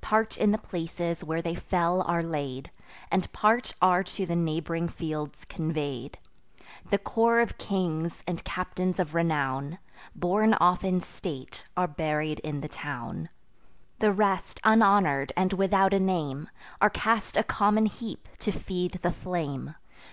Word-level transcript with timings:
Part 0.00 0.36
in 0.36 0.50
the 0.50 0.58
places 0.58 1.22
where 1.22 1.40
they 1.40 1.54
fell 1.54 2.02
are 2.02 2.20
laid; 2.20 2.72
And 3.08 3.32
part 3.32 3.72
are 3.80 4.02
to 4.02 4.26
the 4.26 4.34
neighb'ring 4.34 4.88
fields 4.88 5.44
convey'd. 5.44 6.18
The 6.90 6.98
corps 6.98 7.38
of 7.38 7.56
kings, 7.56 8.24
and 8.26 8.42
captains 8.42 8.98
of 8.98 9.14
renown, 9.14 9.78
Borne 10.16 10.54
off 10.54 10.82
in 10.82 11.00
state, 11.02 11.64
are 11.76 11.86
buried 11.86 12.40
in 12.40 12.62
the 12.62 12.68
town; 12.68 13.28
The 14.00 14.10
rest, 14.10 14.60
unhonour'd, 14.64 15.32
and 15.36 15.52
without 15.52 15.94
a 15.94 16.00
name, 16.00 16.50
Are 16.82 16.90
cast 16.90 17.36
a 17.36 17.44
common 17.44 17.86
heap 17.86 18.26
to 18.40 18.50
feed 18.50 18.98
the 19.02 19.12
flame. 19.12 19.76